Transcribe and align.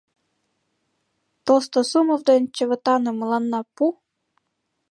Толстосумов 1.45 2.21
ден 2.29 2.41
Чывытаным 2.55 3.15
мыланна 3.21 3.61
пу! 3.75 3.85